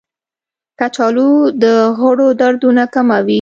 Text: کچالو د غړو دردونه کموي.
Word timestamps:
کچالو 0.79 1.29
د 1.63 1.65
غړو 1.99 2.27
دردونه 2.39 2.83
کموي. 2.93 3.29